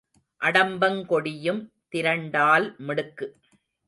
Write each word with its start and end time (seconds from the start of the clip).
அடம்பங்கொடியும் 0.41 1.59
திரண்டால் 1.89 2.67
மிடுக்கு. 2.79 3.27